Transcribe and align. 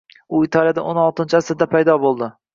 u 0.35 0.39
Italiyada 0.45 0.85
o'n 0.93 1.01
oltinchi 1.03 1.39
asrda 1.41 1.69
paydo 1.77 1.99
bo‘ldi. 2.07 2.33